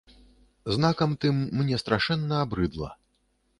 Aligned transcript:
Знакам 0.75 1.13
тым, 1.27 1.35
мне 1.61 1.81
страшэнна 1.83 2.43
абрыдла. 2.47 2.93